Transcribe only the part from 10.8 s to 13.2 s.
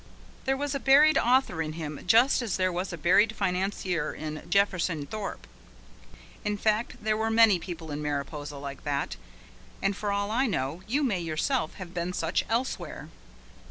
you may yourself have seen such elsewhere.